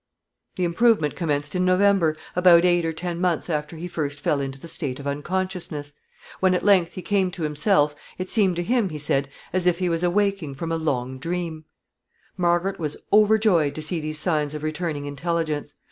The 0.55 0.63
improvement 0.63 1.15
commenced 1.15 1.53
in 1.55 1.63
November, 1.63 2.17
about 2.35 2.65
eight 2.65 2.85
or 2.85 2.91
ten 2.91 3.21
months 3.21 3.51
after 3.51 3.75
he 3.75 3.87
first 3.87 4.19
fell 4.19 4.41
into 4.41 4.59
the 4.59 4.67
state 4.67 4.99
of 4.99 5.05
unconsciousness. 5.05 5.93
When 6.39 6.55
at 6.55 6.65
length 6.65 6.93
he 6.93 7.03
came 7.03 7.29
to 7.29 7.43
himself, 7.43 7.95
it 8.17 8.27
seemed 8.27 8.55
to 8.55 8.63
him, 8.63 8.89
he 8.89 8.97
said, 8.97 9.29
as 9.53 9.67
if 9.67 9.77
he 9.77 9.89
was 9.89 10.01
awaking 10.01 10.55
from 10.55 10.71
a 10.71 10.75
long 10.75 11.19
dream. 11.19 11.65
[Sidenote: 11.65 11.67
Recovery.] 11.83 12.31
Margaret 12.37 12.79
was 12.79 12.97
overjoyed 13.13 13.75
to 13.75 13.81
see 13.83 13.99
these 13.99 14.17
signs 14.17 14.55
of 14.55 14.63
returning 14.63 15.05
intelligence. 15.05 15.75